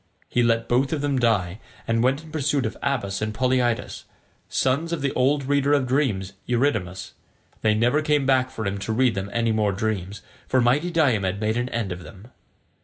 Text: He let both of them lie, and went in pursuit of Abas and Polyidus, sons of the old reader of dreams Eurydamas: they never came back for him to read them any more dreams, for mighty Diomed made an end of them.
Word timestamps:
He 0.29 0.41
let 0.41 0.67
both 0.67 0.91
of 0.93 1.01
them 1.01 1.15
lie, 1.17 1.59
and 1.87 2.01
went 2.01 2.23
in 2.23 2.31
pursuit 2.31 2.65
of 2.65 2.75
Abas 2.81 3.21
and 3.21 3.35
Polyidus, 3.35 4.05
sons 4.49 4.91
of 4.91 5.03
the 5.03 5.13
old 5.13 5.43
reader 5.45 5.73
of 5.73 5.85
dreams 5.85 6.33
Eurydamas: 6.47 7.11
they 7.61 7.75
never 7.75 8.01
came 8.01 8.25
back 8.25 8.49
for 8.49 8.65
him 8.65 8.79
to 8.79 8.93
read 8.93 9.13
them 9.13 9.29
any 9.31 9.51
more 9.51 9.71
dreams, 9.71 10.23
for 10.47 10.59
mighty 10.59 10.89
Diomed 10.89 11.39
made 11.39 11.55
an 11.55 11.69
end 11.69 11.91
of 11.91 12.01
them. 12.01 12.29